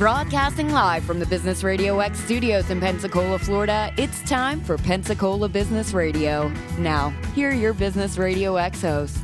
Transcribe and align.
Broadcasting 0.00 0.72
live 0.72 1.04
from 1.04 1.18
the 1.18 1.26
Business 1.26 1.62
Radio 1.62 2.00
X 2.00 2.18
studios 2.20 2.70
in 2.70 2.80
Pensacola, 2.80 3.38
Florida, 3.38 3.92
it's 3.98 4.22
time 4.22 4.62
for 4.62 4.78
Pensacola 4.78 5.46
Business 5.46 5.92
Radio. 5.92 6.48
Now, 6.78 7.10
here 7.34 7.50
are 7.50 7.52
your 7.52 7.74
Business 7.74 8.16
Radio 8.16 8.56
X 8.56 8.80
hosts. 8.80 9.20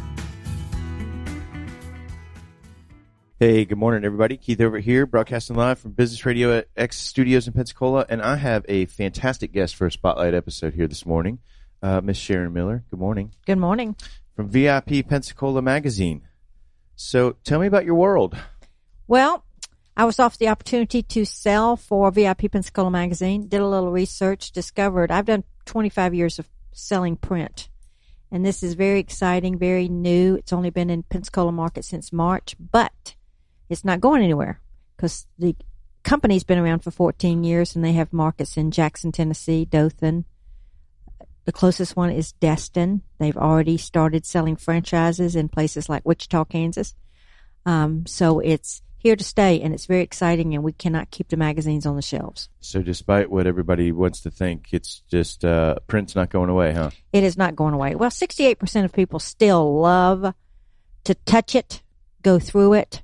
Hey, 3.41 3.65
good 3.65 3.79
morning, 3.79 4.05
everybody. 4.05 4.37
Keith 4.37 4.61
over 4.61 4.79
here, 4.79 5.07
broadcasting 5.07 5.57
live 5.57 5.79
from 5.79 5.93
Business 5.93 6.27
Radio 6.27 6.63
X 6.77 6.99
studios 6.99 7.47
in 7.47 7.55
Pensacola, 7.55 8.05
and 8.11 8.21
I 8.21 8.37
have 8.37 8.67
a 8.69 8.85
fantastic 8.85 9.53
guest 9.53 9.77
for 9.77 9.87
a 9.87 9.91
spotlight 9.91 10.35
episode 10.35 10.75
here 10.75 10.87
this 10.87 11.07
morning, 11.07 11.39
uh, 11.83 12.03
Miss 12.03 12.19
Sharon 12.19 12.53
Miller. 12.53 12.85
Good 12.91 13.01
morning. 13.01 13.33
Good 13.47 13.57
morning. 13.57 13.97
From 14.35 14.51
VIP 14.51 15.09
Pensacola 15.09 15.63
Magazine. 15.63 16.29
So, 16.97 17.37
tell 17.45 17.61
me 17.61 17.67
about 17.67 17.87
your 17.87 17.95
world. 17.95 18.37
Well, 19.09 19.46
I 19.97 20.05
was 20.05 20.19
offered 20.19 20.39
the 20.39 20.49
opportunity 20.49 21.03
to 21.03 21.25
sell 21.25 21.77
for 21.77 22.11
VIP 22.11 22.53
Pensacola 22.53 22.91
magazine, 22.91 23.49
did 23.49 23.63
a 23.63 23.67
little 23.67 23.91
research, 23.91 24.53
discovered 24.53 25.11
I've 25.11 25.25
done 25.25 25.45
25 25.65 26.15
years 26.15 26.39
of 26.39 26.47
selling 26.73 27.17
print. 27.17 27.71
And 28.31 28.45
this 28.45 28.63
is 28.63 28.75
very 28.75 28.99
exciting, 28.99 29.59
very 29.59 29.89
new. 29.89 30.35
It's 30.35 30.53
only 30.53 30.69
been 30.69 30.91
in 30.91 31.05
Pensacola 31.05 31.53
market 31.53 31.85
since 31.85 32.13
March, 32.13 32.55
but 32.59 33.15
it's 33.71 33.85
not 33.85 34.01
going 34.01 34.23
anywhere 34.23 34.61
because 34.97 35.27
the 35.39 35.57
company's 36.03 36.45
been 36.45 36.59
around 36.59 36.81
for 36.81 36.91
14 36.91 37.43
years 37.45 37.75
and 37.75 37.85
they 37.85 37.93
have 37.93 38.13
markets 38.13 38.59
in 38.59 38.71
Jackson, 38.71 39.13
Tennessee, 39.13 39.65
Dothan. 39.65 40.27
The 41.47 41.53
closest 41.53 41.97
one 41.97 42.11
is 42.11 42.33
Destin. 42.33 43.03
They've 43.19 43.37
already 43.37 43.79
started 43.79 44.27
selling 44.27 44.57
franchises 44.57 45.37
in 45.37 45.49
places 45.49 45.89
like 45.89 46.05
Wichita, 46.05 46.45
Kansas. 46.47 46.95
Um, 47.65 48.05
so 48.07 48.41
it's 48.41 48.83
here 49.07 49.17
to 49.17 49.25
stay 49.25 49.61
and 49.61 49.73
it's 49.73 49.87
very 49.87 50.03
exciting 50.03 50.55
and 50.55 50.65
we 50.65 50.73
cannot 50.73 51.11
keep 51.13 51.29
the 51.29 51.37
magazines 51.37 51.87
on 51.87 51.95
the 51.95 52.03
shelves. 52.03 52.49
So, 52.61 52.83
despite 52.83 53.31
what 53.31 53.47
everybody 53.47 53.93
wants 53.93 54.21
to 54.23 54.31
think, 54.31 54.69
it's 54.73 55.03
just 55.09 55.45
uh, 55.45 55.77
print's 55.87 56.17
not 56.17 56.31
going 56.31 56.51
away, 56.51 56.73
huh? 56.73 56.91
It 57.13 57.23
is 57.23 57.37
not 57.37 57.55
going 57.55 57.73
away. 57.73 57.95
Well, 57.95 58.11
68% 58.11 58.85
of 58.85 58.93
people 58.93 59.21
still 59.21 59.81
love 59.81 60.35
to 61.05 61.15
touch 61.15 61.55
it, 61.55 61.83
go 62.23 62.41
through 62.41 62.75
it, 62.75 63.03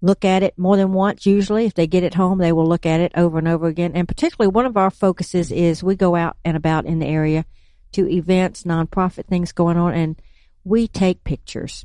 look 0.00 0.24
at 0.24 0.42
it 0.42 0.58
more 0.58 0.78
than 0.78 0.94
once. 0.94 1.26
Usually, 1.26 1.66
if 1.66 1.74
they 1.74 1.86
get 1.86 2.04
it 2.04 2.14
home, 2.14 2.38
they 2.38 2.52
will 2.52 2.66
look 2.66 2.86
at 2.86 3.00
it 3.00 3.12
over 3.14 3.38
and 3.38 3.48
over 3.48 3.66
again. 3.66 3.92
And 3.94 4.08
particularly, 4.08 4.50
one 4.50 4.64
of 4.64 4.78
our 4.78 4.90
focuses 4.90 5.52
is 5.52 5.82
we 5.82 5.94
go 5.94 6.14
out 6.14 6.38
and 6.42 6.56
about 6.56 6.86
in 6.86 7.00
the 7.00 7.06
area 7.06 7.44
to 7.92 8.08
events, 8.08 8.62
nonprofit 8.62 9.26
things 9.26 9.52
going 9.52 9.76
on, 9.76 9.92
and 9.92 10.22
we 10.64 10.88
take 10.88 11.22
pictures. 11.24 11.84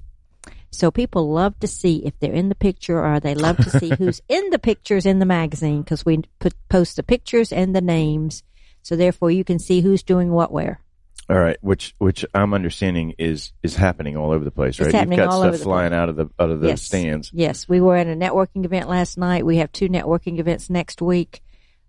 So 0.74 0.90
people 0.90 1.32
love 1.32 1.60
to 1.60 1.68
see 1.68 1.98
if 2.06 2.18
they're 2.20 2.34
in 2.34 2.50
the 2.50 2.56
picture 2.56 3.04
or 3.04 3.20
they 3.20 3.36
love 3.36 3.60
to 3.60 3.70
see 3.70 3.94
who's 3.96 4.22
in 4.30 4.50
the 4.50 4.60
pictures 4.60 5.06
in 5.06 5.20
the 5.20 5.26
magazine 5.26 5.84
because 5.84 6.04
we 6.04 6.24
put, 6.40 6.54
post 6.68 6.96
the 6.96 7.04
pictures 7.04 7.54
and 7.54 7.76
the 7.76 7.82
names. 7.82 8.44
So 8.82 8.96
therefore 8.96 9.32
you 9.32 9.44
can 9.44 9.60
see 9.60 9.82
who's 9.82 10.04
doing 10.04 10.32
what 10.32 10.52
where. 10.52 10.80
All 11.30 11.40
right, 11.40 11.58
which 11.62 11.96
which 12.00 12.26
I'm 12.34 12.54
understanding 12.54 13.14
is 13.18 13.54
is 13.64 13.76
happening 13.76 14.18
all 14.18 14.32
over 14.32 14.44
the 14.44 14.52
place, 14.52 14.78
right? 14.82 14.94
You've 14.94 15.16
got 15.16 15.32
stuff 15.32 15.58
flying 15.62 15.92
place. 15.92 15.98
out 15.98 16.10
of 16.10 16.16
the 16.18 16.30
out 16.38 16.50
of 16.50 16.60
the 16.60 16.68
Yes. 16.68 16.82
stands. 16.82 17.32
Yes, 17.34 17.70
we 17.70 17.80
were 17.80 17.96
at 17.96 18.08
a 18.08 18.16
networking 18.16 18.66
event 18.66 18.90
last 18.90 19.18
night. 19.18 19.46
We 19.46 19.58
have 19.58 19.72
two 19.72 19.88
networking 19.88 20.40
events 20.40 20.70
next 20.70 21.02
week. 21.02 21.42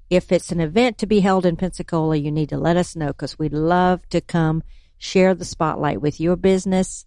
If 0.08 0.30
it's 0.30 0.52
an 0.52 0.60
event 0.60 0.98
to 0.98 1.06
be 1.06 1.18
held 1.18 1.46
in 1.46 1.56
Pensacola, 1.56 2.16
you 2.16 2.30
need 2.30 2.50
to 2.50 2.58
let 2.58 2.76
us 2.76 2.94
know 2.94 3.08
because 3.08 3.36
we'd 3.36 3.52
love 3.52 4.08
to 4.10 4.20
come 4.20 4.62
share 4.98 5.34
the 5.34 5.44
spotlight 5.44 6.00
with 6.00 6.20
your 6.20 6.36
business 6.36 7.04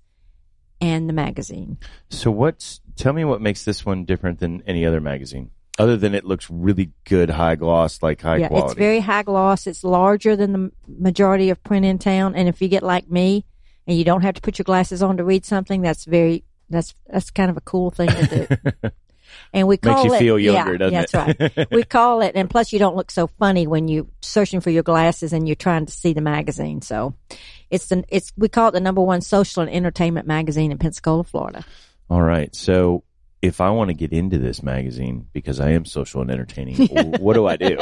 and 0.81 1.08
the 1.08 1.14
magazine. 1.14 1.78
So 2.09 2.31
what's 2.31 2.81
tell 2.95 3.14
me 3.14 3.25
what 3.25 3.42
makes 3.42 3.64
this 3.64 3.86
one 3.86 4.06
different 4.06 4.39
than 4.39 4.64
any 4.67 4.86
other 4.86 5.02
magazine? 5.02 5.52
Other 5.80 5.95
than 5.95 6.16
it 6.16 6.25
looks 6.25 6.50
really 6.50 6.92
good, 7.03 7.30
high 7.30 7.56
gloss, 7.56 8.02
like 8.02 8.22
high 8.22 8.38
yeah, 8.38 8.47
quality. 8.47 8.72
it's 8.72 8.80
very 8.80 9.00
high 9.00 9.22
gloss. 9.22 9.67
It's 9.67 9.84
larger 9.84 10.35
than 10.35 10.52
the 10.52 10.72
majority 10.88 11.52
of 11.52 11.63
print 11.63 11.85
in 11.85 12.00
town. 12.00 12.34
And 12.34 12.50
if 12.50 12.62
you 12.63 12.68
get 12.68 12.81
like 12.81 13.12
me 13.12 13.46
and 13.85 13.96
you 13.96 14.03
don't 14.03 14.24
have 14.24 14.34
to 14.35 14.41
put 14.41 14.57
your 14.57 14.63
glasses 14.63 15.03
on 15.03 15.18
to 15.18 15.24
read 15.24 15.46
something, 15.46 15.81
that's 15.81 16.06
very 16.06 16.44
that's 16.69 16.96
that's 17.07 17.29
kind 17.29 17.52
of 17.52 17.57
a 17.57 17.62
cool 17.62 17.91
thing 17.91 18.09
to 18.09 18.47
do. 18.81 18.90
And 19.54 19.68
we 19.68 19.76
Makes 19.76 19.88
call 19.88 20.06
you 20.06 20.14
it 20.14 20.20
feel 20.20 20.40
younger, 20.40 20.72
yeah, 20.74 20.78
doesn't 20.78 21.22
it? 21.22 21.38
That's 21.38 21.58
right. 21.58 21.72
we 21.72 21.84
call 21.84 22.22
it, 22.22 22.34
and 22.36 22.50
plus 22.50 22.74
you 22.74 22.80
don't 22.80 22.96
look 22.96 23.12
so 23.12 23.28
funny 23.28 23.68
when 23.68 23.88
you're 23.88 24.08
searching 24.22 24.62
for 24.62 24.70
your 24.70 24.84
glasses 24.84 25.34
and 25.34 25.48
you're 25.48 25.56
trying 25.56 25.86
to 25.86 25.92
see 25.92 26.14
the 26.14 26.22
magazine. 26.22 26.82
So 26.82 27.16
it's 27.70 27.88
the 27.88 28.04
it's 28.10 28.34
we 28.38 28.50
call 28.50 28.70
it 28.70 28.72
the 28.72 28.82
number 28.82 29.02
one 29.02 29.22
social 29.22 29.62
and 29.62 29.72
entertainment 29.72 30.28
magazine 30.28 30.72
in 30.72 30.78
Pensacola, 30.78 31.24
Florida. 31.24 31.66
All 32.10 32.22
right. 32.22 32.56
So 32.56 33.04
if 33.42 33.62
I 33.62 33.70
want 33.70 33.90
to 33.90 33.94
get 33.94 34.12
into 34.12 34.40
this 34.40 34.64
magazine 34.64 35.28
because 35.32 35.59
I 35.59 35.72
am 35.72 35.86
social 35.86 36.22
and 36.22 36.32
entertaining, 36.32 36.88
what 37.20 37.34
do 37.34 37.46
I 37.46 37.58
do? 37.58 37.78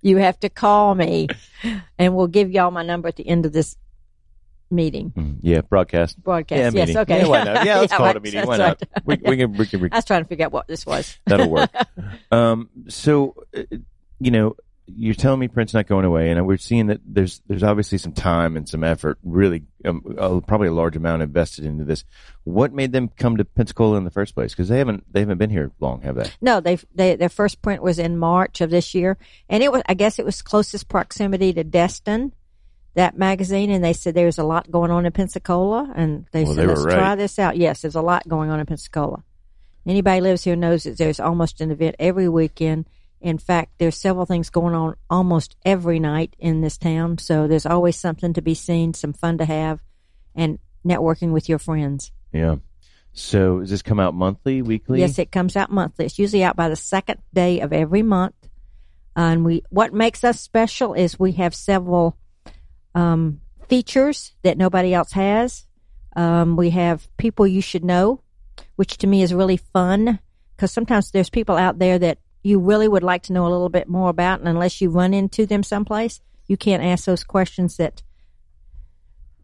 You 0.00 0.16
have 0.18 0.40
to 0.40 0.48
call 0.48 0.94
me, 0.94 1.28
and 1.98 2.14
we'll 2.16 2.28
give 2.28 2.50
y'all 2.50 2.70
my 2.70 2.82
number 2.82 3.08
at 3.08 3.16
the 3.16 3.28
end 3.28 3.46
of 3.46 3.52
this 3.52 3.76
meeting 4.70 5.12
Mm, 5.16 5.38
yeah, 5.40 5.60
broadcast. 5.62 6.22
broadcast. 6.22 6.58
Yeah, 6.58 6.70
yes, 6.80 6.88
meeting. 6.88 6.96
okay. 6.98 7.18
Yeah, 7.22 7.28
why 7.28 7.44
not? 7.44 7.64
Yeah, 7.66 7.78
let's 7.80 7.92
call 7.96 8.06
it 8.06 8.10
a 8.10 8.12
right. 8.14 8.22
meeting. 8.22 8.38
That's 8.40 8.48
Why 8.48 8.56
not? 8.56 8.82
right. 9.06 9.20
We, 9.22 9.30
we 9.30 9.36
can 9.36 9.52
we 9.54 9.66
can 9.66 9.88
I 9.92 9.96
was 9.96 10.04
trying 10.04 10.22
to 10.22 10.28
figure 10.28 10.46
out 10.46 10.52
what 10.52 10.66
this 10.68 10.84
was. 10.84 11.18
That'll 11.26 11.48
work. 11.50 11.70
um, 12.30 12.68
so, 12.88 13.34
uh, 13.56 13.62
you 14.20 14.30
know, 14.30 14.56
you're 14.90 15.14
telling 15.14 15.38
me 15.38 15.48
print's 15.48 15.74
not 15.74 15.86
going 15.86 16.06
away, 16.06 16.30
and 16.30 16.46
we're 16.46 16.56
seeing 16.56 16.86
that 16.86 17.00
there's 17.04 17.42
there's 17.46 17.62
obviously 17.62 17.98
some 17.98 18.12
time 18.12 18.56
and 18.56 18.66
some 18.66 18.82
effort, 18.82 19.18
really, 19.22 19.64
um, 19.84 20.02
uh, 20.18 20.40
probably 20.40 20.68
a 20.68 20.72
large 20.72 20.96
amount 20.96 21.20
invested 21.20 21.66
into 21.66 21.84
this. 21.84 22.04
What 22.44 22.72
made 22.72 22.92
them 22.92 23.08
come 23.08 23.36
to 23.36 23.44
Pensacola 23.44 23.98
in 23.98 24.04
the 24.04 24.10
first 24.10 24.34
place? 24.34 24.52
Because 24.52 24.68
they 24.68 24.78
haven't 24.78 25.04
they 25.12 25.20
haven't 25.20 25.36
been 25.36 25.50
here 25.50 25.72
long, 25.78 26.00
have 26.02 26.14
they? 26.16 26.30
No, 26.40 26.60
they 26.60 26.78
they 26.94 27.16
their 27.16 27.28
first 27.28 27.60
print 27.60 27.82
was 27.82 27.98
in 27.98 28.16
March 28.16 28.62
of 28.62 28.70
this 28.70 28.94
year, 28.94 29.18
and 29.50 29.62
it 29.62 29.70
was 29.70 29.82
I 29.86 29.92
guess 29.92 30.18
it 30.18 30.24
was 30.24 30.40
closest 30.40 30.88
proximity 30.88 31.52
to 31.52 31.64
Destin, 31.64 32.32
that 32.98 33.16
magazine, 33.16 33.70
and 33.70 33.82
they 33.82 33.92
said 33.92 34.14
there's 34.14 34.38
a 34.38 34.44
lot 34.44 34.68
going 34.70 34.90
on 34.90 35.06
in 35.06 35.12
Pensacola, 35.12 35.92
and 35.94 36.26
they 36.32 36.42
Well, 36.42 36.54
said 36.54 36.62
they 36.62 36.66
let's 36.66 36.84
right. 36.84 36.94
try 36.94 37.14
this 37.14 37.38
out. 37.38 37.56
Yes, 37.56 37.82
there's 37.82 37.94
a 37.94 38.02
lot 38.02 38.26
going 38.26 38.50
on 38.50 38.58
in 38.58 38.66
Pensacola. 38.66 39.22
Anybody 39.86 40.20
lives 40.20 40.42
here 40.42 40.56
knows 40.56 40.82
that 40.82 40.98
there's 40.98 41.20
almost 41.20 41.60
an 41.60 41.70
event 41.70 41.94
every 42.00 42.28
weekend. 42.28 42.86
In 43.20 43.38
fact, 43.38 43.78
there's 43.78 43.96
several 43.96 44.26
things 44.26 44.50
going 44.50 44.74
on 44.74 44.96
almost 45.08 45.54
every 45.64 46.00
night 46.00 46.34
in 46.40 46.60
this 46.60 46.76
town, 46.76 47.18
so 47.18 47.46
there's 47.46 47.66
always 47.66 47.96
something 47.96 48.32
to 48.32 48.42
be 48.42 48.54
seen, 48.54 48.94
some 48.94 49.12
fun 49.12 49.38
to 49.38 49.44
have, 49.44 49.80
and 50.34 50.58
networking 50.84 51.30
with 51.30 51.48
your 51.48 51.60
friends. 51.60 52.10
Yeah. 52.32 52.56
So, 53.12 53.60
does 53.60 53.70
this 53.70 53.82
come 53.82 54.00
out 54.00 54.14
monthly, 54.14 54.60
weekly? 54.60 55.00
Yes, 55.00 55.20
it 55.20 55.30
comes 55.30 55.56
out 55.56 55.70
monthly. 55.70 56.06
It's 56.06 56.18
usually 56.18 56.42
out 56.42 56.56
by 56.56 56.68
the 56.68 56.76
second 56.76 57.20
day 57.32 57.60
of 57.60 57.72
every 57.72 58.02
month. 58.02 58.34
And 59.14 59.44
we, 59.44 59.62
what 59.70 59.92
makes 59.92 60.24
us 60.24 60.40
special 60.40 60.94
is 60.94 61.18
we 61.18 61.32
have 61.32 61.54
several 61.54 62.16
um, 62.94 63.40
features 63.68 64.32
that 64.42 64.58
nobody 64.58 64.94
else 64.94 65.12
has. 65.12 65.66
Um, 66.16 66.56
we 66.56 66.70
have 66.70 67.08
people 67.16 67.46
you 67.46 67.60
should 67.60 67.84
know, 67.84 68.22
which 68.76 68.98
to 68.98 69.06
me 69.06 69.22
is 69.22 69.34
really 69.34 69.56
fun 69.56 70.18
because 70.56 70.72
sometimes 70.72 71.10
there's 71.10 71.30
people 71.30 71.56
out 71.56 71.78
there 71.78 71.98
that 71.98 72.18
you 72.42 72.58
really 72.58 72.88
would 72.88 73.02
like 73.02 73.22
to 73.24 73.32
know 73.32 73.46
a 73.46 73.50
little 73.50 73.68
bit 73.68 73.88
more 73.88 74.10
about, 74.10 74.40
and 74.40 74.48
unless 74.48 74.80
you 74.80 74.90
run 74.90 75.14
into 75.14 75.46
them 75.46 75.62
someplace, 75.62 76.20
you 76.46 76.56
can't 76.56 76.82
ask 76.82 77.04
those 77.04 77.24
questions 77.24 77.76
that 77.76 78.02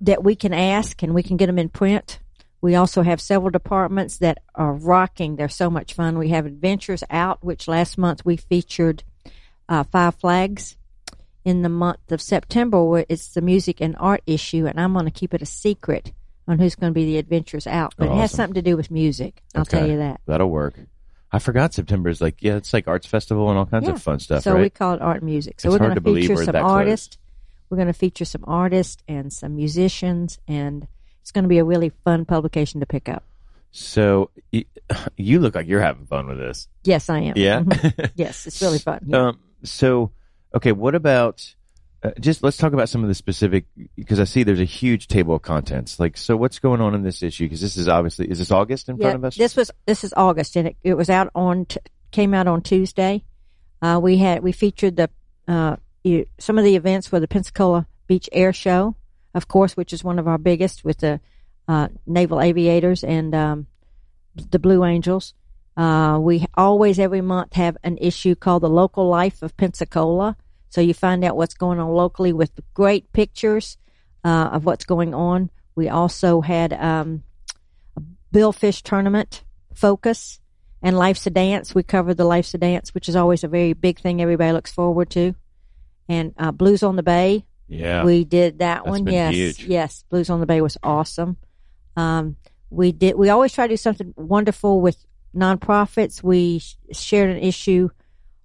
that 0.00 0.25
we 0.25 0.34
can 0.34 0.53
ask, 0.53 1.03
and 1.03 1.15
we 1.15 1.22
can 1.22 1.37
get 1.37 1.47
them 1.47 1.59
in 1.59 1.69
print. 1.69 2.19
We 2.61 2.75
also 2.75 3.03
have 3.03 3.21
several 3.21 3.50
departments 3.50 4.19
that 4.19 4.38
are 4.55 4.72
rocking. 4.72 5.37
They're 5.37 5.49
so 5.49 5.71
much 5.71 5.94
fun. 5.94 6.19
We 6.19 6.31
have 6.31 6.47
Adventures 6.47 7.05
Out, 7.11 7.44
which 7.44 7.69
last 7.69 7.97
month 7.97 8.25
we 8.25 8.37
featured 8.37 9.05
uh, 9.69 9.84
Five 9.84 10.16
Flags. 10.16 10.76
In 11.44 11.60
the 11.62 11.69
month 11.69 12.10
of 12.10 12.22
September, 12.22 12.82
where 12.82 13.05
it's 13.09 13.34
the 13.34 13.43
music 13.43 13.81
and 13.81 13.94
art 14.00 14.22
issue, 14.27 14.66
and 14.66 14.81
I'm 14.81 14.94
going 14.94 15.05
to 15.05 15.10
keep 15.10 15.34
it 15.34 15.43
a 15.43 15.47
secret 15.47 16.12
on 16.49 16.59
who's 16.59 16.75
going 16.75 16.91
to 16.91 16.94
be 16.94 17.05
the 17.05 17.19
Adventures 17.19 17.66
Out. 17.66 17.94
But 17.99 18.06
it 18.06 18.12
has 18.12 18.31
Awesome. 18.32 18.37
something 18.37 18.55
to 18.55 18.62
do 18.62 18.77
with 18.78 18.91
music. 18.91 19.43
I'll 19.55 19.64
tell 19.67 19.87
you 19.88 19.99
that. 19.99 20.20
That'll 20.26 20.50
work. 20.50 20.75
I 21.31 21.38
forgot 21.41 21.75
September 21.75 22.08
is 22.08 22.20
like 22.20 22.37
yeah, 22.43 22.56
it's 22.56 22.73
like 22.73 22.87
arts 22.88 23.06
festival 23.06 23.50
and 23.50 23.58
all 23.58 23.67
kinds 23.67 23.87
Yeah. 23.87 23.93
of 23.94 24.02
fun 24.02 24.20
stuff, 24.20 24.43
so 24.44 24.56
we 24.56 24.70
call 24.70 24.94
it 24.94 25.02
art 25.02 25.23
music. 25.23 25.61
So 25.61 25.69
It's 25.69 25.73
we're 25.81 25.88
going 25.91 25.94
to 25.96 26.14
feature 26.14 26.37
some 26.44 26.56
artists. 26.56 27.19
We're 27.69 27.76
going 27.76 27.88
to 27.88 27.93
feature 27.93 28.25
some 28.25 28.44
artists 28.47 29.02
and 29.08 29.32
some 29.32 29.56
musicians, 29.56 30.38
and 30.47 30.87
it's 31.23 31.32
going 31.32 31.43
to 31.44 31.49
be 31.49 31.58
a 31.58 31.64
really 31.64 31.90
fun 32.05 32.25
publication 32.25 32.81
to 32.81 32.87
pick 32.87 33.08
up. 33.08 33.25
So, 33.73 34.31
you 35.17 35.40
look 35.40 35.55
like 35.56 35.67
you're 35.67 35.81
having 35.81 36.06
fun 36.06 36.29
with 36.29 36.38
this. 36.38 36.69
Yes, 36.85 37.11
I 37.11 37.19
am. 37.20 37.32
Yeah. 37.37 37.61
Mhm. 37.61 38.11
yes, 38.14 38.47
it's 38.47 38.62
really 38.62 38.79
fun. 38.90 39.00
Yeah. 39.06 39.29
Um, 39.29 39.40
so, 39.64 40.12
okay, 40.54 40.72
what 40.72 40.94
about 40.94 41.54
uh, 42.04 42.10
just 42.20 42.42
let's 42.42 42.58
talk 42.58 42.74
about 42.74 42.88
some 42.88 43.02
of 43.02 43.08
the 43.08 43.14
specific 43.14 43.64
because 43.96 44.20
I 44.20 44.24
see 44.24 44.42
there's 44.42 44.60
a 44.60 44.64
huge 44.64 45.08
table 45.08 45.34
of 45.34 45.42
contents. 45.42 45.98
Like, 45.98 46.16
so 46.18 46.36
what's 46.36 46.58
going 46.58 46.82
on 46.82 46.94
in 46.94 47.02
this 47.02 47.22
issue? 47.22 47.46
Because 47.46 47.62
this 47.62 47.76
is 47.76 47.88
obviously 47.88 48.30
is 48.30 48.38
this 48.38 48.50
August 48.50 48.88
in 48.88 48.96
yeah, 48.96 49.04
front 49.04 49.16
of 49.16 49.24
us? 49.24 49.36
this 49.36 49.56
was 49.56 49.70
this 49.86 50.04
is 50.04 50.12
August, 50.16 50.56
and 50.56 50.68
it, 50.68 50.76
it 50.82 50.94
was 50.94 51.08
out 51.08 51.30
on 51.34 51.64
t- 51.64 51.80
came 52.10 52.34
out 52.34 52.46
on 52.46 52.60
Tuesday. 52.60 53.24
Uh, 53.80 53.98
we 54.02 54.18
had 54.18 54.42
we 54.42 54.52
featured 54.52 54.96
the 54.96 55.08
uh, 55.48 55.76
you, 56.02 56.26
some 56.38 56.58
of 56.58 56.64
the 56.64 56.76
events 56.76 57.10
were 57.10 57.20
the 57.20 57.28
Pensacola 57.28 57.86
Beach 58.06 58.28
Air 58.32 58.52
Show, 58.52 58.96
of 59.32 59.48
course, 59.48 59.76
which 59.76 59.92
is 59.92 60.04
one 60.04 60.18
of 60.18 60.28
our 60.28 60.38
biggest 60.38 60.84
with 60.84 60.98
the 60.98 61.20
uh, 61.66 61.88
naval 62.06 62.40
aviators 62.40 63.02
and 63.02 63.34
um, 63.34 63.66
the 64.50 64.58
Blue 64.58 64.84
Angels. 64.84 65.32
Uh, 65.76 66.18
we 66.20 66.44
always 66.54 66.98
every 66.98 67.22
month 67.22 67.54
have 67.54 67.76
an 67.82 67.96
issue 67.98 68.34
called 68.34 68.62
the 68.62 68.68
local 68.68 69.08
life 69.08 69.42
of 69.42 69.56
Pensacola. 69.56 70.36
So 70.75 70.81
you 70.81 70.93
find 70.93 71.23
out 71.23 71.37
what's 71.37 71.55
going 71.55 71.79
on 71.79 71.88
locally 71.91 72.32
with 72.32 72.50
great 72.75 73.12
pictures 73.12 73.79
uh, 74.25 74.50
of 74.55 74.65
what's 74.65 74.85
going 74.85 75.15
on. 75.15 75.50
We 75.76 75.88
also 75.88 76.41
had 76.41 76.73
um, 76.73 77.23
a 77.97 78.03
Billfish 78.35 78.82
tournament 78.82 79.44
focus 79.73 80.41
and 80.82 80.99
Life's 80.99 81.29
a 81.29 81.31
Dance. 81.31 81.76
We 81.76 81.85
covered 81.85 82.17
the 82.17 82.25
Life's 82.25 82.55
a 82.55 82.59
Dance, 82.59 82.93
which 82.93 83.09
is 83.09 83.15
always 83.15 83.44
a 83.44 83.49
very 83.49 83.73
big 83.73 84.00
thing 84.00 84.21
everybody 84.21 84.50
looks 84.50 84.73
forward 84.73 85.11
to. 85.11 85.37
And 86.09 86.35
uh, 86.37 86.50
Blues 86.50 86.82
on 86.82 86.97
the 86.97 87.05
Bay. 87.05 87.44
Yeah. 87.69 88.03
We 88.03 88.25
did 88.25 88.59
that 88.59 88.82
That's 88.82 88.91
one. 88.91 89.06
Yes. 89.06 89.32
huge. 89.32 89.65
Yes. 89.67 90.05
Blues 90.11 90.29
on 90.29 90.41
the 90.41 90.47
Bay 90.47 90.61
was 90.61 90.76
awesome. 90.82 91.37
Um, 91.97 92.35
we 92.71 92.91
did, 92.91 93.15
we 93.15 93.29
always 93.29 93.53
try 93.53 93.69
to 93.69 93.73
do 93.75 93.76
something 93.76 94.12
wonderful 94.17 94.81
with 94.81 94.97
nonprofits. 95.37 96.21
We 96.21 96.59
sh- 96.59 96.75
shared 96.91 97.31
an 97.31 97.41
issue 97.41 97.91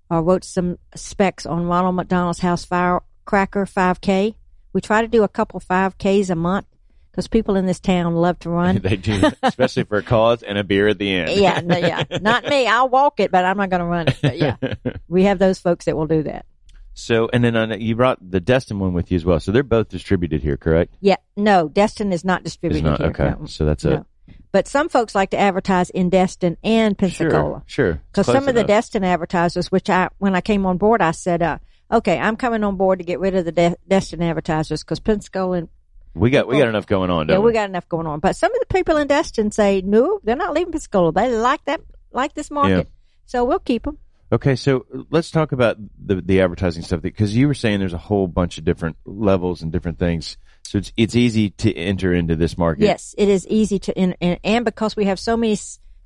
or 0.09 0.21
wrote 0.23 0.43
some 0.43 0.77
specs 0.95 1.45
on 1.45 1.65
Ronald 1.67 1.95
McDonald's 1.95 2.39
House 2.39 2.65
Firecracker 2.65 3.65
5K. 3.65 4.35
We 4.73 4.81
try 4.81 5.01
to 5.01 5.07
do 5.07 5.23
a 5.23 5.27
couple 5.27 5.59
5Ks 5.59 6.29
a 6.29 6.35
month 6.35 6.65
because 7.11 7.27
people 7.27 7.55
in 7.55 7.65
this 7.65 7.79
town 7.79 8.15
love 8.15 8.39
to 8.39 8.49
run. 8.49 8.77
they 8.83 8.95
do, 8.95 9.21
especially 9.43 9.83
for 9.83 9.97
a 9.97 10.03
cause 10.03 10.43
and 10.43 10.57
a 10.57 10.63
beer 10.63 10.87
at 10.87 10.97
the 10.99 11.11
end. 11.11 11.31
yeah, 11.39 11.61
no, 11.63 11.77
yeah. 11.77 12.03
Not 12.21 12.45
me. 12.45 12.67
I'll 12.67 12.89
walk 12.89 13.19
it, 13.19 13.31
but 13.31 13.45
I'm 13.45 13.57
not 13.57 13.69
going 13.69 13.81
to 13.81 13.85
run 13.85 14.07
it. 14.07 14.17
But 14.21 14.37
yeah, 14.37 14.55
we 15.07 15.23
have 15.23 15.39
those 15.39 15.59
folks 15.59 15.85
that 15.85 15.95
will 15.97 16.07
do 16.07 16.23
that. 16.23 16.45
So, 16.93 17.29
and 17.31 17.43
then 17.43 17.55
on, 17.55 17.79
you 17.79 17.95
brought 17.95 18.17
the 18.29 18.41
Destin 18.41 18.77
one 18.79 18.93
with 18.93 19.09
you 19.09 19.15
as 19.15 19.23
well. 19.23 19.39
So 19.39 19.51
they're 19.53 19.63
both 19.63 19.87
distributed 19.89 20.41
here, 20.43 20.57
correct? 20.57 20.95
Yeah, 20.99 21.15
no, 21.37 21.69
Destin 21.69 22.11
is 22.11 22.25
not 22.25 22.41
It's 22.41 22.51
distributed 22.51 22.83
not 22.83 22.99
here. 22.99 23.09
okay. 23.09 23.29
No. 23.39 23.45
So 23.45 23.63
that's 23.65 23.85
No. 23.85 24.05
But 24.51 24.67
some 24.67 24.89
folks 24.89 25.13
like 25.13 25.29
to 25.31 25.39
advertise 25.39 25.89
in 25.89 26.09
Destin 26.09 26.57
and 26.63 26.97
Pensacola. 26.97 27.63
sure, 27.67 27.85
sure. 27.85 28.01
Because 28.11 28.25
Close 28.25 28.35
some 28.35 28.47
of 28.47 28.55
the. 28.55 28.63
Destin 28.63 29.03
advertisers, 29.03 29.71
which 29.71 29.89
I, 29.89 30.09
when 30.17 30.35
I 30.35 30.41
came 30.41 30.65
on 30.65 30.77
board, 30.77 31.01
I 31.01 31.11
said, 31.11 31.43
uh, 31.43 31.59
okay, 31.91 32.17
I'm 32.17 32.35
coming 32.35 32.63
on 32.63 32.75
board 32.75 32.99
to 32.99 33.05
get 33.05 33.19
rid 33.19 33.35
of 33.35 33.45
the 33.45 33.51
De- 33.51 33.77
Destin 33.87 34.23
advertisers 34.23 34.83
because 34.83 34.99
Pensacola 34.99 35.57
and 35.57 35.69
we 36.15 36.31
got 36.31 36.47
we 36.47 36.57
got 36.57 36.67
enough 36.67 36.87
going 36.87 37.11
on, 37.11 37.27
don't 37.27 37.39
yeah, 37.39 37.45
we 37.45 37.53
got 37.53 37.69
enough 37.69 37.87
going 37.87 38.07
on. 38.07 38.19
But 38.19 38.35
some 38.35 38.51
of 38.53 38.59
the 38.59 38.65
people 38.73 38.97
in 38.97 39.07
Destin 39.07 39.51
say, 39.51 39.81
no, 39.81 40.19
they're 40.23 40.35
not 40.35 40.53
leaving 40.53 40.71
Pensacola. 40.71 41.13
They 41.13 41.33
like 41.35 41.63
that, 41.65 41.81
like 42.11 42.33
this 42.33 42.49
market. 42.49 42.89
So 43.27 43.45
we'll 43.45 43.59
keep 43.59 43.83
them. 43.83 43.99
Okay, 44.31 44.55
so 44.55 44.85
let's 45.09 45.31
talk 45.31 45.51
about 45.53 45.77
the 46.05 46.21
the 46.21 46.41
advertising 46.41 46.83
stuff 46.83 47.01
because 47.01 47.35
you 47.35 47.47
were 47.47 47.55
saying 47.55 47.79
there's 47.79 47.93
a 47.93 47.97
whole 47.97 48.27
bunch 48.27 48.59
of 48.59 48.63
different 48.63 48.97
levels 49.05 49.63
and 49.63 49.71
different 49.71 49.97
things. 49.97 50.37
So 50.61 50.77
it's 50.77 50.93
it's 50.95 51.15
easy 51.15 51.49
to 51.51 51.73
enter 51.73 52.13
into 52.13 52.35
this 52.35 52.55
market. 52.55 52.83
Yes, 52.83 53.15
it 53.17 53.27
is 53.27 53.47
easy 53.47 53.79
to, 53.79 53.97
and, 53.97 54.15
and, 54.43 54.65
because 54.65 54.95
we 54.95 55.05
have 55.05 55.19
so 55.19 55.35
many 55.35 55.57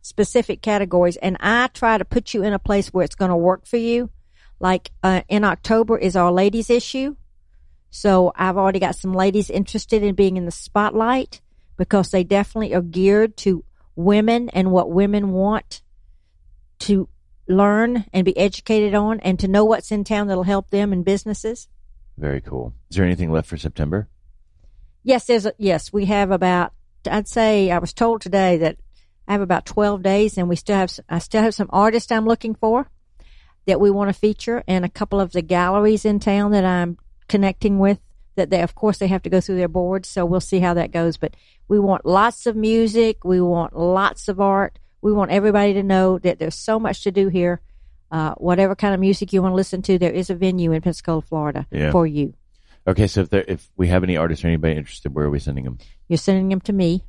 specific 0.02 0.62
categories, 0.62 1.18
and 1.18 1.36
I 1.42 1.68
try 1.68 1.98
to 1.98 2.06
put 2.06 2.34
you 2.34 2.44
in 2.44 2.54
a 2.54 2.60
place 2.60 2.94
where 2.94 3.04
it's 3.04 3.16
going 3.16 3.32
to 3.32 3.36
work 3.36 3.66
for 3.66 3.78
you. 3.78 4.10
Like 4.58 4.92
uh, 5.04 5.24
in 5.28 5.44
October 5.44 5.98
is 5.98 6.16
our 6.16 6.32
ladies 6.32 6.70
issue, 6.70 7.18
so 7.90 8.32
I've 8.38 8.58
already 8.58 8.80
got 8.80 8.96
some 8.96 9.14
ladies 9.14 9.50
interested 9.50 10.02
in 10.02 10.16
being 10.16 10.38
in 10.38 10.46
the 10.46 10.52
spotlight 10.52 11.42
because 11.76 12.12
they 12.12 12.24
definitely 12.24 12.74
are 12.74 12.82
geared 12.82 13.36
to 13.38 13.66
women 13.98 14.48
and 14.50 14.72
what 14.72 14.92
women 14.92 15.32
want 15.34 15.82
to 16.80 17.10
learn 17.48 18.06
and 18.14 18.26
be 18.26 18.38
educated 18.38 18.94
on, 18.94 19.20
and 19.20 19.40
to 19.40 19.48
know 19.48 19.66
what's 19.66 19.92
in 19.92 20.04
town 20.04 20.28
that'll 20.28 20.44
help 20.44 20.70
them 20.70 20.94
and 20.94 21.04
businesses. 21.04 21.68
Very 22.18 22.42
cool. 22.42 22.74
Is 22.90 22.98
there 22.98 23.06
anything 23.06 23.32
left 23.32 23.50
for 23.50 23.58
September? 23.58 24.08
Yes, 25.04 25.26
there's 25.26 25.46
a, 25.46 25.54
yes, 25.58 25.92
we 25.92 26.06
have 26.06 26.32
about, 26.32 26.74
I'd 27.10 27.28
say, 27.28 27.72
I 27.72 27.80
was 27.80 27.94
told 27.94 28.22
today 28.22 28.58
that 28.58 28.78
I 29.28 29.34
have 29.34 29.42
about 29.42 29.66
12 29.66 30.02
days 30.02 30.38
and 30.38 30.48
we 30.48 30.56
still 30.56 30.78
have, 30.78 30.98
I 31.10 31.20
still 31.20 31.42
have 31.42 31.54
some 31.54 31.70
artists 31.72 32.12
I'm 32.12 32.26
looking 32.26 32.56
for 32.56 32.90
that 33.66 33.80
we 33.80 33.90
want 33.90 34.10
to 34.10 34.14
feature 34.14 34.64
and 34.68 34.86
a 34.86 34.90
couple 34.90 35.20
of 35.20 35.32
the 35.32 35.42
galleries 35.42 36.06
in 36.06 36.20
town 36.20 36.52
that 36.52 36.66
I'm 36.66 36.98
connecting 37.28 37.80
with 37.80 38.00
that 38.36 38.50
they, 38.50 38.62
of 38.62 38.76
course, 38.76 38.98
they 38.98 39.08
have 39.08 39.24
to 39.24 39.30
go 39.30 39.42
through 39.42 39.58
their 39.58 39.68
boards. 39.68 40.10
So 40.10 40.26
we'll 40.26 40.40
see 40.40 40.60
how 40.60 40.74
that 40.74 40.92
goes, 40.92 41.18
but 41.18 41.36
we 41.68 41.80
want 41.80 42.06
lots 42.06 42.46
of 42.46 42.56
music. 42.56 43.24
We 43.24 43.42
want 43.42 43.78
lots 43.78 44.28
of 44.28 44.40
art. 44.40 44.80
We 45.04 45.12
want 45.12 45.32
everybody 45.32 45.74
to 45.74 45.84
know 45.84 46.18
that 46.20 46.40
there's 46.40 46.56
so 46.56 46.80
much 46.80 47.04
to 47.04 47.12
do 47.12 47.28
here. 47.28 47.60
Uh, 48.10 48.34
whatever 48.36 48.74
kind 48.76 48.94
of 48.94 49.00
music 49.02 49.34
you 49.34 49.42
want 49.42 49.52
to 49.52 49.56
listen 49.56 49.82
to, 49.82 49.98
there 50.00 50.14
is 50.14 50.30
a 50.30 50.36
venue 50.36 50.72
in 50.72 50.82
Pensacola, 50.82 51.22
Florida 51.22 51.68
Yeah. 51.72 51.92
for 51.92 52.08
you. 52.08 52.34
Okay, 52.88 53.08
so 53.08 53.22
if 53.22 53.30
there 53.30 53.44
if 53.48 53.70
we 53.76 53.88
have 53.90 54.04
any 54.04 54.16
artists 54.18 54.46
or 54.46 54.48
anybody 54.48 54.76
interested, 54.76 55.14
where 55.14 55.26
are 55.26 55.30
we 55.30 55.40
sending 55.40 55.66
them? 55.66 55.78
You're 56.08 56.18
sending 56.18 56.48
them 56.50 56.62
to 56.62 56.74
me, 56.74 57.04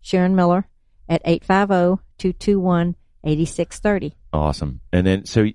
Sharon 0.00 0.34
Miller, 0.34 0.66
at 1.08 1.22
oh, 1.24 1.98
850-221-8630. 2.18 4.12
Awesome. 4.32 4.80
And 4.92 5.06
then, 5.06 5.24
so 5.24 5.46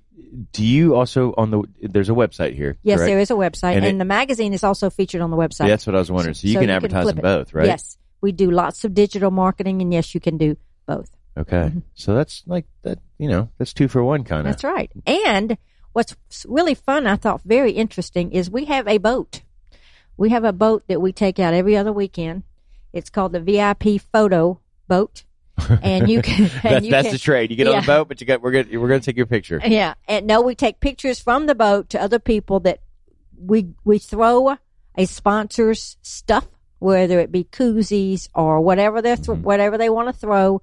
do 0.52 0.64
you 0.64 0.94
also 0.94 1.34
on 1.36 1.50
the? 1.50 1.62
There's 1.82 2.08
a 2.08 2.14
website 2.14 2.54
here. 2.54 2.78
Yes, 2.82 2.98
correct? 2.98 3.10
there 3.10 3.18
is 3.20 3.30
a 3.30 3.34
website, 3.34 3.76
And 3.76 3.84
and, 3.84 3.96
it- 3.96 3.98
the 3.98 4.04
magazine 4.04 4.54
is 4.54 4.64
also 4.64 4.88
featured 4.88 5.20
on 5.20 5.30
the 5.30 5.36
website. 5.36 5.64
Yeah, 5.64 5.68
that's 5.68 5.86
what 5.86 5.96
I 5.96 5.98
was 5.98 6.10
wondering. 6.10 6.34
So 6.34 6.48
you 6.48 6.58
can 6.58 6.70
advertise 6.70 7.04
flip 7.04 7.16
them 7.16 7.22
both, 7.22 7.52
right? 7.54 7.66
Yes, 7.66 7.98
we 8.20 8.32
do 8.32 8.50
lots 8.50 8.84
of 8.84 8.94
digital 8.94 9.30
marketing, 9.30 9.82
and 9.82 9.92
yes, 9.92 10.14
you 10.14 10.20
can 10.20 10.38
do 10.38 10.56
both. 10.86 11.10
Okay. 11.36 11.56
Mm-hmm. 11.56 11.78
So 11.94 12.14
that's 12.14 12.42
like 12.46 12.66
that. 12.82 12.98
You 13.18 13.28
know, 13.28 13.48
that's 13.58 13.72
two 13.72 13.88
for 13.88 14.02
one 14.04 14.24
kind 14.24 14.46
of. 14.46 14.52
That's 14.52 14.64
right. 14.64 14.90
And 15.06 15.56
what's 15.92 16.16
really 16.46 16.74
fun, 16.74 17.06
I 17.06 17.16
thought 17.16 17.42
very 17.44 17.72
interesting, 17.72 18.32
is 18.32 18.50
we 18.50 18.66
have 18.66 18.86
a 18.88 18.98
boat. 18.98 19.42
We 20.16 20.30
have 20.30 20.44
a 20.44 20.52
boat 20.52 20.84
that 20.88 21.00
we 21.00 21.12
take 21.12 21.38
out 21.38 21.54
every 21.54 21.76
other 21.76 21.92
weekend. 21.92 22.42
It's 22.92 23.10
called 23.10 23.32
the 23.32 23.40
VIP 23.40 24.00
photo 24.12 24.60
boat, 24.86 25.24
and 25.82 26.08
you 26.08 26.20
can. 26.20 26.42
and 26.42 26.50
That's, 26.62 26.84
you 26.84 26.90
that's 26.90 27.06
can, 27.08 27.12
the 27.12 27.18
trade. 27.18 27.50
You 27.50 27.56
get 27.56 27.66
on 27.66 27.74
Yeah. 27.74 27.80
the 27.80 27.86
boat, 27.86 28.08
but 28.08 28.20
you 28.20 28.26
got 28.26 28.42
we're 28.42 28.52
gonna 28.52 28.78
we're 28.78 28.88
gonna 28.88 29.00
take 29.00 29.16
your 29.16 29.26
picture. 29.26 29.60
Yeah, 29.64 29.94
and 30.06 30.26
no, 30.26 30.42
we 30.42 30.54
take 30.54 30.80
pictures 30.80 31.18
from 31.18 31.46
the 31.46 31.54
boat 31.54 31.88
to 31.90 32.02
other 32.02 32.18
people 32.18 32.60
that 32.60 32.80
we 33.38 33.68
we 33.84 33.98
throw 33.98 34.56
a 34.96 35.06
sponsor's 35.06 35.96
stuff, 36.02 36.46
whether 36.78 37.18
it 37.18 37.32
be 37.32 37.44
koozies 37.44 38.28
or 38.34 38.60
whatever 38.60 39.00
they 39.00 39.16
th- 39.16 39.28
mm-hmm. 39.28 39.42
whatever 39.42 39.78
they 39.78 39.88
want 39.88 40.08
to 40.08 40.12
throw. 40.12 40.60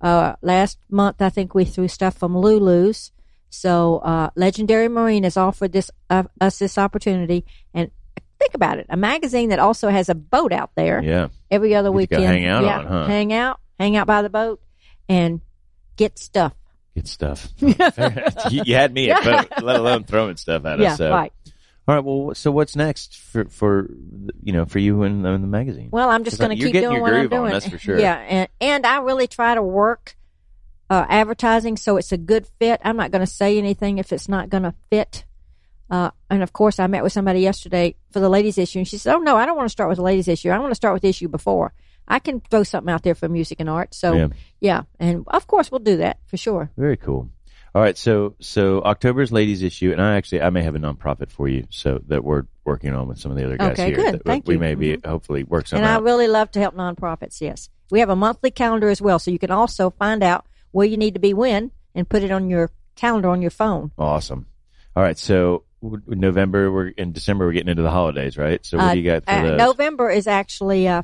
Uh, 0.00 0.34
last 0.42 0.78
month, 0.90 1.20
I 1.20 1.28
think 1.28 1.54
we 1.54 1.64
threw 1.64 1.88
stuff 1.88 2.16
from 2.16 2.36
Lulu's. 2.36 3.10
So, 3.50 3.98
uh, 3.98 4.30
Legendary 4.36 4.88
Marine 4.88 5.24
has 5.24 5.36
offered 5.36 5.72
this 5.72 5.90
uh, 6.10 6.24
us 6.40 6.58
this 6.58 6.76
opportunity, 6.78 7.44
and 7.72 7.90
think 8.38 8.54
about 8.54 8.78
it: 8.78 8.86
a 8.90 8.96
magazine 8.96 9.48
that 9.48 9.58
also 9.58 9.88
has 9.88 10.08
a 10.08 10.14
boat 10.14 10.52
out 10.52 10.70
there 10.76 11.02
Yeah. 11.02 11.28
every 11.50 11.74
other 11.74 11.90
weekend. 11.90 12.24
hang 12.24 12.44
out 12.46 12.64
yeah, 12.64 12.78
on, 12.80 12.86
huh? 12.86 13.06
hang 13.06 13.32
out, 13.32 13.58
hang 13.78 13.96
out 13.96 14.06
by 14.06 14.20
the 14.22 14.28
boat, 14.30 14.60
and 15.08 15.40
get 15.96 16.18
stuff. 16.18 16.52
Get 16.94 17.08
stuff. 17.08 17.48
you, 17.58 17.74
you 18.64 18.74
had 18.74 18.92
me 18.92 19.10
at 19.10 19.24
boat, 19.24 19.62
let 19.62 19.76
alone 19.80 20.04
throwing 20.04 20.36
stuff 20.36 20.64
at 20.66 20.78
Yeah, 20.78 20.92
us. 20.92 20.98
So. 20.98 21.10
right. 21.10 21.32
All 21.88 21.94
right. 21.94 22.04
Well, 22.04 22.34
so 22.34 22.50
what's 22.50 22.76
next 22.76 23.16
for 23.16 23.46
for 23.46 23.88
you 24.42 24.52
know 24.52 24.66
for 24.66 24.78
you 24.78 25.04
and, 25.04 25.24
the 25.24 25.38
magazine? 25.38 25.88
Well, 25.90 26.10
I'm 26.10 26.22
just 26.22 26.38
going 26.38 26.50
to 26.50 26.62
keep 26.62 26.74
doing 26.74 27.00
what 27.00 27.14
I'm 27.14 27.20
groove 27.28 27.32
on, 27.32 27.38
doing. 27.38 27.52
that's 27.52 27.66
for 27.66 27.78
sure. 27.86 27.98
Yeah, 27.98 28.14
and 28.14 28.48
and 28.60 28.86
I 28.86 28.98
really 28.98 29.26
try 29.26 29.54
to 29.54 29.62
work 29.62 30.14
uh, 30.90 31.06
advertising 31.08 31.78
so 31.78 31.96
it's 31.96 32.12
a 32.12 32.18
good 32.18 32.46
fit. 32.58 32.82
I'm 32.84 32.98
not 32.98 33.10
going 33.10 33.20
to 33.24 33.26
say 33.26 33.56
anything 33.56 33.96
if 33.96 34.12
it's 34.12 34.28
not 34.28 34.50
going 34.50 34.64
to 34.64 34.74
fit. 34.90 35.24
Uh, 35.90 36.10
and 36.28 36.42
of 36.42 36.52
course, 36.52 36.78
I 36.78 36.86
met 36.88 37.02
with 37.02 37.14
somebody 37.14 37.40
yesterday 37.40 37.94
for 38.10 38.20
the 38.20 38.28
ladies 38.28 38.58
issue, 38.58 38.80
and 38.80 38.86
she 38.86 38.98
said, 38.98 39.14
"Oh 39.14 39.20
no, 39.20 39.36
I 39.36 39.46
don't 39.46 39.56
want 39.56 39.68
to 39.68 39.72
start 39.72 39.88
with 39.88 39.96
the 39.96 40.02
ladies 40.04 40.28
issue. 40.28 40.50
I 40.50 40.58
want 40.58 40.70
to 40.72 40.76
start 40.76 40.92
with 40.92 41.00
the 41.00 41.08
issue 41.08 41.28
before. 41.28 41.72
I 42.06 42.18
can 42.18 42.40
throw 42.40 42.64
something 42.64 42.92
out 42.92 43.02
there 43.02 43.14
for 43.14 43.30
music 43.30 43.60
and 43.60 43.70
art." 43.70 43.94
So 43.94 44.12
Yeah. 44.12 44.28
yeah, 44.60 44.82
and 45.00 45.24
of 45.28 45.46
course 45.46 45.70
we'll 45.70 45.78
do 45.78 45.96
that 45.96 46.18
for 46.26 46.36
sure. 46.36 46.70
Very 46.76 46.98
cool. 46.98 47.30
All 47.78 47.84
right. 47.84 47.96
So 47.96 48.34
so 48.40 48.82
October's 48.82 49.30
ladies 49.30 49.62
issue, 49.62 49.92
and 49.92 50.02
I 50.02 50.16
actually 50.16 50.42
I 50.42 50.50
may 50.50 50.64
have 50.64 50.74
a 50.74 50.80
nonprofit 50.80 51.30
for 51.30 51.46
you, 51.46 51.68
so 51.70 52.00
that 52.08 52.24
we're 52.24 52.42
working 52.64 52.92
on 52.92 53.06
with 53.06 53.20
some 53.20 53.30
of 53.30 53.36
the 53.36 53.44
other 53.44 53.56
guys 53.56 53.74
Okay, 53.78 53.86
here. 53.86 53.94
good. 53.94 54.14
that 54.14 54.24
Thank 54.24 54.48
we 54.48 54.54
you. 54.54 54.58
Mm-hmm. 54.58 54.80
may 54.80 54.96
be 54.96 55.08
hopefully 55.08 55.44
work 55.44 55.68
something 55.68 55.84
and 55.84 55.88
I 55.88 55.94
out. 55.94 56.02
really 56.02 56.26
love 56.26 56.50
to 56.52 56.58
help 56.58 56.74
nonprofits. 56.74 57.40
Yes, 57.40 57.70
we 57.88 58.00
have 58.00 58.08
a 58.08 58.16
monthly 58.16 58.50
calendar 58.50 58.88
as 58.88 59.00
well, 59.00 59.20
so 59.20 59.30
you 59.30 59.38
can 59.38 59.52
also 59.52 59.90
find 59.90 60.24
out 60.24 60.44
where 60.72 60.88
you 60.88 60.96
need 60.96 61.14
to 61.14 61.20
be 61.20 61.32
when 61.34 61.70
and 61.94 62.08
put 62.08 62.24
it 62.24 62.32
on 62.32 62.50
your 62.50 62.72
calendar 62.96 63.28
on 63.28 63.42
your 63.42 63.52
phone. 63.52 63.92
Awesome. 63.96 64.46
All 64.96 65.02
right. 65.04 65.16
So 65.16 65.62
November, 65.80 66.72
we're 66.72 66.88
in 66.88 67.12
December. 67.12 67.46
We're 67.46 67.52
getting 67.52 67.68
into 67.70 67.82
the 67.84 67.92
holidays, 67.92 68.36
right? 68.36 68.66
So 68.66 68.78
what 68.78 68.86
Uh, 68.86 68.92
do 68.94 68.98
you 68.98 69.04
got 69.08 69.24
for 69.24 69.30
uh? 69.30 69.54
November 69.54 70.10
is 70.10 70.26
actually 70.26 70.88
uh, 70.88 71.02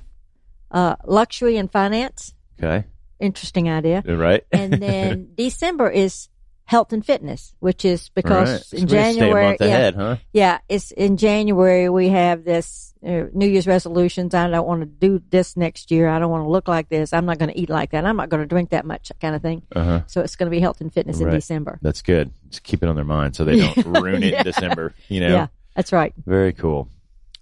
uh, 0.72 0.96
luxury 1.06 1.56
and 1.56 1.70
finance. 1.70 2.34
Okay. 2.60 2.84
Interesting 3.20 3.70
idea. 3.70 4.02
Right. 4.04 4.42
And 4.50 4.72
then 4.82 5.28
December 5.36 5.88
is 5.88 6.28
health 6.64 6.92
and 6.92 7.04
fitness, 7.04 7.54
which 7.60 7.84
is 7.84 8.08
because 8.10 8.72
right. 8.72 8.80
In 8.80 8.84
a 8.84 8.90
January, 8.90 9.44
month 9.46 9.60
yeah, 9.60 9.66
ahead, 9.66 9.94
huh? 9.94 10.16
yeah, 10.32 10.58
it's 10.68 10.90
in 10.92 11.16
January 11.16 11.88
we 11.88 12.08
have 12.08 12.44
this 12.44 12.94
uh, 13.04 13.24
New 13.32 13.46
Year's 13.46 13.66
resolutions. 13.66 14.34
I 14.34 14.48
don't 14.48 14.66
want 14.66 14.80
to 14.80 14.86
do 14.86 15.22
this 15.30 15.56
next 15.56 15.90
year. 15.90 16.08
I 16.08 16.18
don't 16.18 16.30
want 16.30 16.44
to 16.44 16.48
look 16.48 16.68
like 16.68 16.88
this. 16.88 17.12
I'm 17.12 17.26
not 17.26 17.38
going 17.38 17.50
to 17.50 17.58
eat 17.58 17.68
like 17.68 17.90
that. 17.90 18.06
I'm 18.06 18.16
not 18.16 18.30
going 18.30 18.42
to 18.42 18.46
drink 18.46 18.70
that 18.70 18.86
much, 18.86 19.12
kind 19.20 19.34
of 19.34 19.42
thing. 19.42 19.62
Uh 19.74 19.84
huh. 19.84 20.00
So 20.06 20.22
it's 20.22 20.36
going 20.36 20.50
to 20.50 20.54
be 20.54 20.60
health 20.60 20.80
and 20.80 20.92
fitness 20.92 21.20
in 21.20 21.30
December. 21.30 21.78
That's 21.82 22.02
good. 22.02 22.32
Just 22.48 22.62
keep 22.62 22.82
it 22.82 22.88
on 22.88 22.94
their 22.94 23.04
mind 23.04 23.36
so 23.36 23.44
they 23.44 23.58
don't 23.58 23.86
ruin 23.86 24.22
it 24.22 24.34
in 24.34 24.44
December. 24.44 24.94
You 25.08 25.20
know. 25.20 25.28
Yeah, 25.28 25.46
that's 25.74 25.92
right. 25.92 26.14
Very 26.24 26.52
cool. 26.52 26.88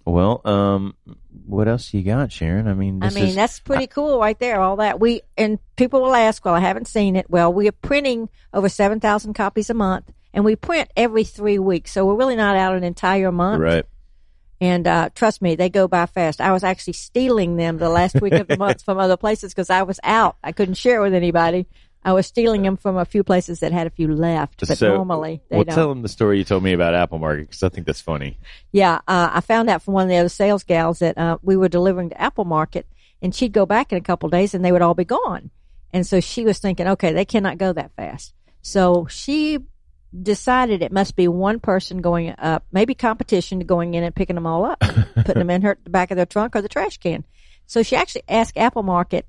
Well, 0.05 0.41
um, 0.43 0.95
what 1.45 1.67
else 1.67 1.93
you 1.93 2.03
got, 2.03 2.31
Sharon? 2.31 2.67
I 2.67 2.73
mean, 2.73 3.01
I 3.03 3.09
mean, 3.09 3.27
is, 3.27 3.35
that's 3.35 3.59
pretty 3.59 3.87
cool 3.87 4.19
right 4.19 4.37
there. 4.37 4.59
All 4.59 4.77
that 4.77 4.99
we 4.99 5.21
and 5.37 5.59
people 5.77 6.01
will 6.01 6.15
ask, 6.15 6.43
"Well, 6.43 6.53
I 6.53 6.59
haven't 6.59 6.87
seen 6.87 7.15
it." 7.15 7.29
Well, 7.29 7.53
we 7.53 7.67
are 7.69 7.73
printing 7.73 8.29
over 8.53 8.67
seven 8.67 8.99
thousand 8.99 9.33
copies 9.33 9.69
a 9.69 9.73
month, 9.73 10.11
and 10.33 10.43
we 10.43 10.55
print 10.57 10.89
every 10.97 11.23
three 11.23 11.57
weeks, 11.57 11.91
so 11.91 12.05
we're 12.05 12.15
really 12.15 12.35
not 12.35 12.57
out 12.57 12.75
an 12.75 12.83
entire 12.83 13.31
month. 13.31 13.61
right. 13.61 13.85
And 14.61 14.87
uh, 14.87 15.09
trust 15.13 15.41
me, 15.41 15.55
they 15.55 15.67
go 15.67 15.89
by 15.89 16.05
fast. 16.05 16.39
I 16.39 16.53
was 16.53 16.63
actually 16.63 16.93
stealing 16.93 17.57
them 17.57 17.79
the 17.79 17.89
last 17.89 18.21
week 18.21 18.31
of 18.31 18.47
the 18.47 18.57
month 18.59 18.81
from 18.81 18.97
other 18.97 19.17
places 19.17 19.53
because 19.53 19.69
I 19.69 19.83
was 19.83 19.99
out. 20.03 20.37
I 20.41 20.53
couldn't 20.53 20.75
share 20.75 21.01
it 21.01 21.03
with 21.03 21.13
anybody. 21.13 21.67
I 22.05 22.13
was 22.13 22.27
stealing 22.27 22.63
them 22.63 22.77
from 22.77 22.97
a 22.97 23.05
few 23.05 23.23
places 23.23 23.61
that 23.61 23.71
had 23.71 23.87
a 23.87 23.89
few 23.89 24.13
left, 24.13 24.65
but 24.67 24.77
so, 24.77 24.95
normally 24.95 25.41
they 25.49 25.57
well, 25.57 25.65
don't. 25.65 25.75
tell 25.75 25.89
them 25.89 26.01
the 26.01 26.09
story 26.09 26.37
you 26.37 26.43
told 26.43 26.63
me 26.63 26.73
about 26.73 26.93
Apple 26.93 27.19
Market 27.19 27.43
because 27.49 27.63
I 27.63 27.69
think 27.69 27.87
that's 27.87 28.01
funny. 28.01 28.37
Yeah, 28.71 28.95
uh, 29.07 29.29
I 29.33 29.41
found 29.41 29.69
out 29.69 29.81
from 29.81 29.93
one 29.93 30.03
of 30.03 30.09
the 30.09 30.17
other 30.17 30.29
sales 30.29 30.63
gals 30.63 30.99
that 30.99 31.17
uh, 31.17 31.37
we 31.41 31.55
were 31.55 31.69
delivering 31.69 32.09
to 32.09 32.21
Apple 32.21 32.45
Market, 32.45 32.87
and 33.21 33.33
she'd 33.33 33.53
go 33.53 33.65
back 33.65 33.91
in 33.91 33.97
a 33.97 34.01
couple 34.01 34.27
of 34.27 34.31
days, 34.31 34.53
and 34.53 34.63
they 34.65 34.71
would 34.71 34.81
all 34.81 34.93
be 34.93 35.05
gone. 35.05 35.49
And 35.93 36.05
so 36.05 36.19
she 36.19 36.43
was 36.43 36.59
thinking, 36.59 36.87
okay, 36.87 37.13
they 37.13 37.25
cannot 37.25 37.57
go 37.57 37.71
that 37.71 37.91
fast. 37.95 38.33
So 38.61 39.07
she 39.09 39.59
decided 40.21 40.81
it 40.81 40.91
must 40.91 41.15
be 41.15 41.27
one 41.27 41.59
person 41.59 42.01
going 42.01 42.33
up, 42.37 42.65
maybe 42.71 42.93
competition 42.93 43.59
to 43.59 43.65
going 43.65 43.93
in 43.93 44.03
and 44.03 44.15
picking 44.15 44.35
them 44.35 44.45
all 44.45 44.65
up, 44.65 44.79
putting 45.15 45.39
them 45.39 45.49
in 45.49 45.61
her 45.61 45.77
the 45.83 45.89
back 45.89 46.11
of 46.11 46.17
their 46.17 46.25
trunk 46.25 46.55
or 46.55 46.61
the 46.61 46.69
trash 46.69 46.97
can. 46.97 47.23
So 47.65 47.83
she 47.83 47.95
actually 47.95 48.23
asked 48.27 48.57
Apple 48.57 48.83
Market 48.83 49.25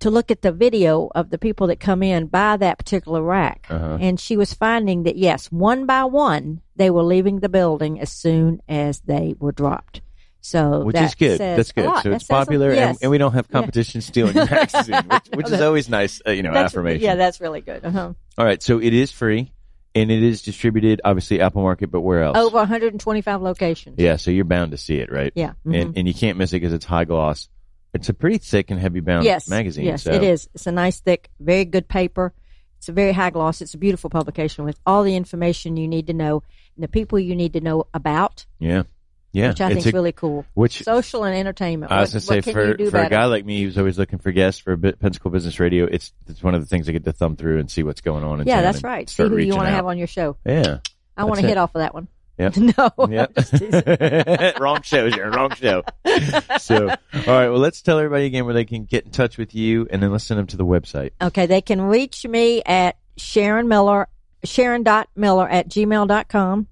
to 0.00 0.10
look 0.10 0.30
at 0.30 0.42
the 0.42 0.52
video 0.52 1.10
of 1.14 1.30
the 1.30 1.38
people 1.38 1.66
that 1.68 1.80
come 1.80 2.02
in 2.02 2.26
by 2.26 2.56
that 2.56 2.78
particular 2.78 3.22
rack. 3.22 3.66
Uh-huh. 3.68 3.98
And 4.00 4.18
she 4.20 4.36
was 4.36 4.54
finding 4.54 5.02
that 5.04 5.16
yes, 5.16 5.50
one 5.50 5.86
by 5.86 6.04
one, 6.04 6.60
they 6.76 6.90
were 6.90 7.02
leaving 7.02 7.40
the 7.40 7.48
building 7.48 8.00
as 8.00 8.10
soon 8.12 8.60
as 8.68 9.00
they 9.00 9.34
were 9.38 9.52
dropped. 9.52 10.00
So 10.40 10.84
Which 10.84 10.96
is 10.96 11.14
good. 11.14 11.38
That's 11.38 11.72
good. 11.72 11.90
So 12.02 12.12
it's 12.12 12.24
popular, 12.24 12.72
yes. 12.72 12.88
and, 12.88 12.98
and 13.02 13.10
we 13.10 13.18
don't 13.18 13.32
have 13.32 13.48
competition 13.48 14.00
stealing 14.00 14.36
your 14.36 14.46
magazine, 14.46 15.02
which, 15.10 15.26
which 15.34 15.50
is 15.50 15.60
always 15.60 15.88
nice, 15.88 16.22
uh, 16.26 16.30
you 16.30 16.42
know, 16.42 16.52
That's- 16.52 16.72
affirmation. 16.72 17.02
Yeah, 17.02 17.16
that's 17.16 17.40
really 17.40 17.60
good. 17.60 17.84
Uh-huh. 17.84 18.12
All 18.38 18.44
right, 18.44 18.62
so 18.62 18.80
it 18.80 18.94
is 18.94 19.10
free, 19.10 19.52
and 19.94 20.10
it 20.10 20.22
is 20.22 20.42
distributed, 20.42 21.00
obviously, 21.04 21.40
Apple 21.40 21.62
Market, 21.62 21.90
but 21.90 22.02
where 22.02 22.22
else? 22.22 22.38
Over 22.38 22.58
125 22.58 23.42
locations. 23.42 23.96
Yeah, 23.98 24.16
so 24.16 24.30
you're 24.30 24.44
bound 24.44 24.70
to 24.70 24.78
see 24.78 24.98
it, 24.98 25.10
right? 25.10 25.32
Yeah. 25.34 25.52
And, 25.64 25.74
mhm. 25.74 25.92
and 25.96 26.08
you 26.08 26.14
can't 26.14 26.38
miss 26.38 26.52
it 26.52 26.60
because 26.60 26.72
it's 26.72 26.84
high 26.84 27.04
gloss. 27.04 27.48
It's 27.94 28.08
a 28.08 28.14
pretty 28.14 28.38
thick 28.38 28.70
and 28.70 28.78
heavy 28.78 29.00
bound 29.00 29.24
yes, 29.24 29.48
magazine. 29.48 29.86
Yes, 29.86 30.02
so. 30.02 30.12
it 30.12 30.22
is. 30.22 30.48
It's 30.54 30.66
a 30.66 30.72
nice, 30.72 31.00
thick, 31.00 31.30
very 31.40 31.64
good 31.64 31.88
paper. 31.88 32.32
It's 32.78 32.88
a 32.88 32.92
very 32.92 33.12
high 33.12 33.30
gloss. 33.30 33.60
It's 33.60 33.74
a 33.74 33.78
beautiful 33.78 34.10
publication 34.10 34.64
with 34.64 34.78
all 34.86 35.02
the 35.02 35.16
information 35.16 35.76
you 35.76 35.88
need 35.88 36.06
to 36.08 36.12
know 36.12 36.42
and 36.76 36.84
the 36.84 36.88
people 36.88 37.18
you 37.18 37.34
need 37.34 37.54
to 37.54 37.60
know 37.60 37.86
about, 37.92 38.46
Yeah. 38.58 38.84
Yeah. 39.32 39.48
which 39.48 39.60
I 39.60 39.66
it's 39.66 39.74
think 39.74 39.86
is 39.86 39.92
really 39.92 40.12
cool. 40.12 40.46
which 40.54 40.84
Social 40.84 41.24
and 41.24 41.36
entertainment. 41.36 41.90
I 41.90 42.00
was 42.00 42.12
going 42.12 42.20
to 42.20 42.26
say 42.26 42.52
for, 42.52 42.90
for 42.90 42.98
a 42.98 43.10
guy 43.10 43.24
like 43.26 43.44
me 43.44 43.62
who's 43.62 43.76
always 43.76 43.98
looking 43.98 44.18
for 44.18 44.32
guests 44.32 44.60
for 44.60 44.76
Pensacola 44.76 45.32
Business 45.32 45.58
Radio, 45.58 45.86
it's 45.86 46.12
it's 46.28 46.42
one 46.42 46.54
of 46.54 46.60
the 46.60 46.66
things 46.66 46.88
I 46.88 46.92
get 46.92 47.04
to 47.04 47.12
thumb 47.12 47.36
through 47.36 47.58
and 47.58 47.70
see 47.70 47.82
what's 47.82 48.00
going 48.00 48.24
on. 48.24 48.40
In 48.40 48.46
yeah, 48.46 48.62
that's 48.62 48.82
right. 48.82 49.08
See 49.08 49.22
who 49.24 49.36
you 49.36 49.54
want 49.54 49.66
to 49.66 49.72
have 49.72 49.86
on 49.86 49.98
your 49.98 50.06
show. 50.06 50.36
Yeah. 50.46 50.78
I 51.16 51.24
want 51.24 51.40
to 51.40 51.46
hit 51.46 51.58
off 51.58 51.74
of 51.74 51.80
that 51.80 51.94
one. 51.94 52.08
Yep. 52.38 52.56
no, 52.78 52.90
Yep. 53.08 53.32
I'm 53.36 53.42
just 53.42 53.56
teasing. 53.56 54.52
wrong 54.60 54.82
show, 54.82 55.10
Sharon. 55.10 55.32
Wrong 55.32 55.50
show. 55.54 55.82
So, 56.58 56.88
all 56.88 56.96
right. 57.26 57.48
Well, 57.48 57.58
let's 57.58 57.80
tell 57.82 57.98
everybody 57.98 58.26
again 58.26 58.44
where 58.44 58.54
they 58.54 58.64
can 58.64 58.84
get 58.84 59.04
in 59.06 59.10
touch 59.10 59.38
with 59.38 59.54
you, 59.54 59.86
and 59.90 60.02
then 60.02 60.12
let's 60.12 60.24
send 60.24 60.38
them 60.38 60.46
to 60.48 60.56
the 60.56 60.66
website. 60.66 61.12
Okay, 61.22 61.46
they 61.46 61.60
can 61.62 61.80
reach 61.80 62.26
me 62.26 62.62
at 62.64 62.96
Sharon 63.16 63.68
Miller, 63.68 64.08
Sharon.miller 64.44 65.48
at 65.48 65.68
gmail.com. 65.68 66.66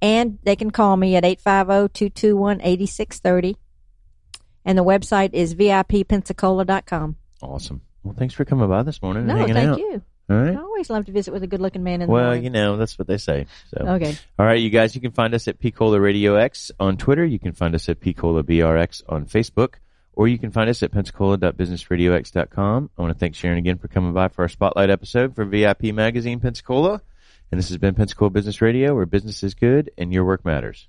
And 0.00 0.38
they 0.42 0.56
can 0.56 0.72
call 0.72 0.96
me 0.96 1.14
at 1.14 1.22
850-221-8630. 1.22 3.54
And 4.64 4.76
the 4.78 4.84
website 4.84 5.30
is 5.32 5.54
VIPpensacola.com. 5.54 7.16
Awesome. 7.40 7.80
Well, 8.02 8.14
thanks 8.18 8.34
for 8.34 8.44
coming 8.44 8.68
by 8.68 8.82
this 8.82 9.00
morning 9.00 9.20
and 9.22 9.28
No, 9.28 9.36
hanging 9.36 9.54
thank 9.54 9.68
out. 9.70 9.78
you. 9.78 10.02
All 10.32 10.48
I 10.48 10.54
always 10.56 10.88
love 10.90 11.04
to 11.06 11.12
visit 11.12 11.32
with 11.32 11.42
a 11.42 11.46
good 11.46 11.60
looking 11.60 11.82
man 11.82 12.02
in 12.02 12.08
the 12.08 12.12
Well, 12.12 12.34
you 12.36 12.50
know, 12.50 12.76
that's 12.76 12.98
what 12.98 13.06
they 13.08 13.18
say. 13.18 13.46
So, 13.74 13.86
Okay. 13.86 14.16
all 14.38 14.46
right, 14.46 14.60
you 14.60 14.70
guys, 14.70 14.94
you 14.94 15.00
can 15.00 15.12
find 15.12 15.34
us 15.34 15.46
at 15.48 15.60
Picola 15.60 16.00
Radio 16.00 16.34
X 16.36 16.70
on 16.80 16.96
Twitter. 16.96 17.24
You 17.24 17.38
can 17.38 17.52
find 17.52 17.74
us 17.74 17.88
at 17.88 18.00
Picola 18.00 18.42
BRX 18.42 19.02
on 19.08 19.26
Facebook, 19.26 19.74
or 20.14 20.28
you 20.28 20.38
can 20.38 20.50
find 20.50 20.68
us 20.70 20.82
at 20.82 20.90
pensacola.businessradiox.com. 20.92 22.90
I 22.96 23.02
want 23.02 23.12
to 23.14 23.18
thank 23.18 23.34
Sharon 23.34 23.58
again 23.58 23.78
for 23.78 23.88
coming 23.88 24.12
by 24.12 24.28
for 24.28 24.42
our 24.42 24.48
spotlight 24.48 24.90
episode 24.90 25.34
for 25.34 25.44
VIP 25.44 25.84
Magazine 25.94 26.40
Pensacola. 26.40 27.00
And 27.50 27.58
this 27.58 27.68
has 27.68 27.76
been 27.78 27.94
Pensacola 27.94 28.30
Business 28.30 28.62
Radio, 28.62 28.94
where 28.94 29.04
business 29.06 29.42
is 29.42 29.52
good 29.54 29.90
and 29.98 30.12
your 30.12 30.24
work 30.24 30.44
matters. 30.44 30.88